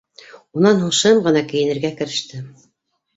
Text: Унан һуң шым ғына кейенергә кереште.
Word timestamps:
Унан 0.61 0.79
һуң 0.83 0.95
шым 0.99 1.19
ғына 1.27 1.43
кейенергә 1.51 1.91
кереште. 1.99 2.41